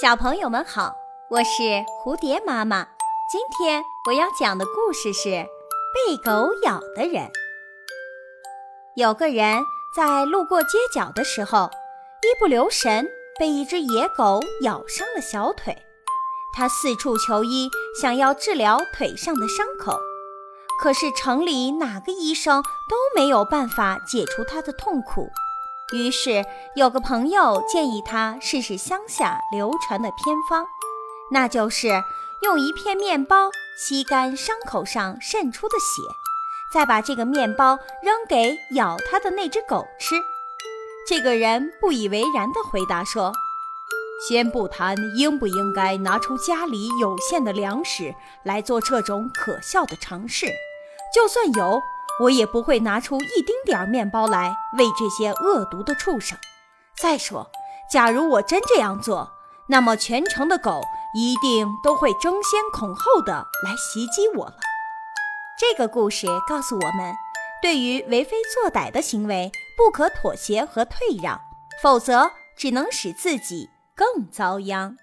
[0.00, 0.94] 小朋友们好，
[1.28, 1.62] 我是
[2.04, 2.86] 蝴蝶妈妈。
[3.28, 5.28] 今天我要讲的故事是
[5.92, 7.28] 被狗咬的人。
[8.94, 9.60] 有个人
[9.96, 11.68] 在路过街角的时候，
[12.22, 13.08] 一不留神
[13.40, 15.76] 被一只野狗咬伤了小腿。
[16.54, 17.68] 他四处求医，
[18.00, 19.98] 想要治疗腿上的伤口，
[20.80, 25.28] 可是城里哪个医生都没有办法解除他的痛苦。
[25.94, 26.44] 于是，
[26.76, 30.66] 有个朋友建议他试试乡下流传的偏方，
[31.30, 31.88] 那就是
[32.42, 36.02] 用一片面包吸干伤口上渗出的血，
[36.74, 40.16] 再把这个面包扔给咬他的那只狗吃。
[41.08, 43.32] 这个人不以为然地回答说
[44.28, 48.14] ：“先不谈应不应该拿出家里有限的粮食
[48.44, 50.48] 来做这种可笑的尝试，
[51.14, 51.80] 就算有。”
[52.20, 56.36] 我也不会拿出一丁点儿面包来喂这些恶毒的畜生。
[57.00, 57.50] 再说，
[57.90, 59.30] 假如我真这样做，
[59.68, 60.82] 那么全城的狗
[61.14, 64.58] 一定都会争先恐后的来袭击我了。
[65.58, 67.14] 这个故事告诉我们，
[67.62, 71.40] 对于为非作歹的行为，不可妥协和退让，
[71.82, 74.96] 否则只能使自己更遭殃。